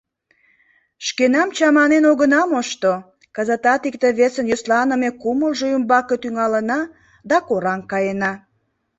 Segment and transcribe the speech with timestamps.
[1.07, 2.93] Шкенам чаманен огына мошто,
[3.35, 6.79] кызытат икте-весын йӧсланыме кумылжо ӱмбаке тӱҥалына
[7.29, 8.33] да кораҥ каена.